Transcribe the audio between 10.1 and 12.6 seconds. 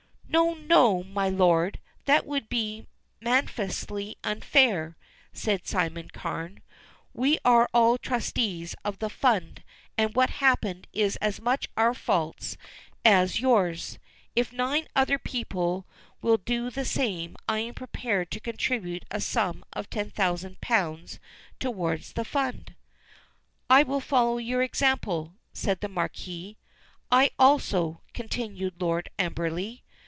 what happened is as much our faults